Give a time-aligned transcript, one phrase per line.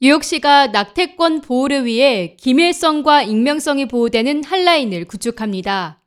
[0.00, 6.02] 뉴욕시가 낙태권 보호를 위해 기밀성과 익명성이 보호되는 한라인을 구축합니다.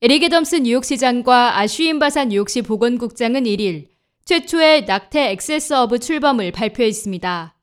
[0.00, 3.88] 에릭 애덤스 뉴욕시장과 아슈인 바사 뉴욕시 보건국장은 1일
[4.24, 7.54] 최초의 낙태 액세스어브 출범을 발표했습니다.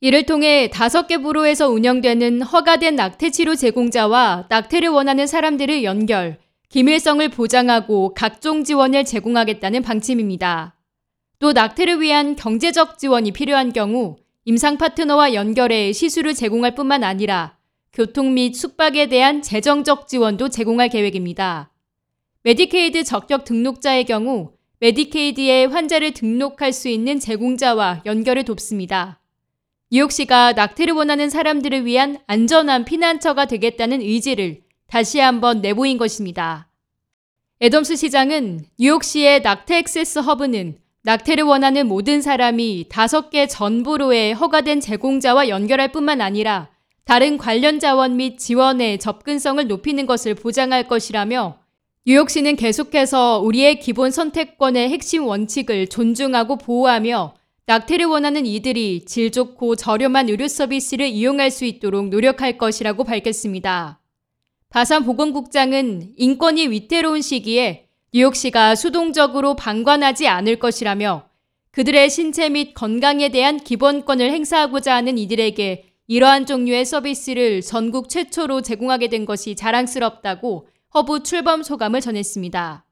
[0.00, 6.38] 이를 통해 5개 부로에서 운영되는 허가된 낙태 치료 제공자와 낙태를 원하는 사람들을 연결,
[6.70, 10.76] 기밀성을 보장하고 각종 지원을 제공하겠다는 방침입니다.
[11.38, 14.16] 또 낙태를 위한 경제적 지원이 필요한 경우
[14.46, 17.58] 임상 파트너와 연결해 시술을 제공할 뿐만 아니라
[17.92, 21.70] 교통 및 숙박에 대한 재정적 지원도 제공할 계획입니다.
[22.42, 29.20] 메디케이드 적격 등록자의 경우 메디케이드에 환자를 등록할 수 있는 제공자와 연결을 돕습니다.
[29.90, 36.70] 뉴욕시가 낙태를 원하는 사람들을 위한 안전한 피난처가 되겠다는 의지를 다시 한번 내보인 것입니다.
[37.60, 45.48] 애덤스 시장은 뉴욕시의 낙태 액세스 허브는 낙태를 원하는 모든 사람이 다섯 개 전부로의 허가된 제공자와
[45.48, 46.68] 연결할 뿐만 아니라
[47.04, 51.58] 다른 관련 자원 및 지원의 접근성을 높이는 것을 보장할 것이라며
[52.06, 60.28] 뉴욕시는 계속해서 우리의 기본 선택권의 핵심 원칙을 존중하고 보호하며 낙태를 원하는 이들이 질 좋고 저렴한
[60.28, 64.00] 의료 서비스를 이용할 수 있도록 노력할 것이라고 밝혔습니다.
[64.68, 71.28] 바산 보건국장은 인권이 위태로운 시기에 뉴욕시가 수동적으로 방관하지 않을 것이라며
[71.70, 79.06] 그들의 신체 및 건강에 대한 기본권을 행사하고자 하는 이들에게 이러한 종류의 서비스를 전국 최초로 제공하게
[79.06, 82.84] 된 것이 자랑스럽다고 허브 출범 소감을 전했습니다.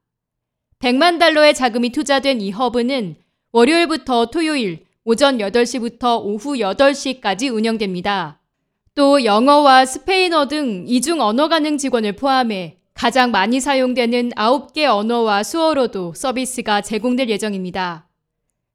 [0.78, 3.16] 100만 달러의 자금이 투자된 이 허브는
[3.50, 8.40] 월요일부터 토요일 오전 8시부터 오후 8시까지 운영됩니다.
[8.94, 16.14] 또 영어와 스페인어 등 이중 언어 가능 직원을 포함해 가장 많이 사용되는 9개 언어와 수어로도
[16.16, 18.08] 서비스가 제공될 예정입니다.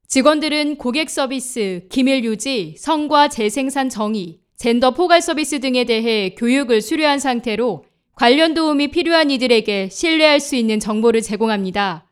[0.06, 7.18] 직원들은 고객 서비스, 기밀 유지, 성과 재생산 정의, 젠더 포괄 서비스 등에 대해 교육을 수료한
[7.18, 12.10] 상태로 관련 도움이 필요한 이들에게 신뢰할 수 있는 정보를 제공합니다.